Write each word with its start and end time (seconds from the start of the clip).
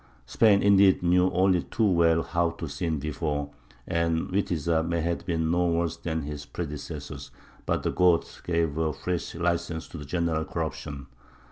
Spain, 0.25 0.63
indeed, 0.63 1.03
knew 1.03 1.29
only 1.29 1.61
too 1.61 1.85
well 1.85 2.23
how 2.23 2.49
to 2.49 2.67
sin 2.67 2.97
before, 2.97 3.51
and 3.85 4.29
Witiza 4.31 4.83
may 4.83 4.99
have 4.99 5.27
been 5.27 5.51
no 5.51 5.67
worse 5.67 5.95
than 5.95 6.23
his 6.23 6.43
predecessors; 6.43 7.29
but 7.67 7.83
the 7.83 7.91
Goths 7.91 8.41
gave 8.41 8.77
a 8.79 8.93
fresh 8.93 9.35
license 9.35 9.87
to 9.89 9.99
the 9.99 10.05
general 10.05 10.43
corruption. 10.43 11.05